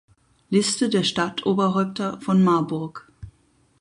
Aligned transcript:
Liste 0.49 0.89
der 0.89 1.03
Stadtoberhäupter 1.03 2.19
von 2.21 2.43
Marburg 2.43 3.11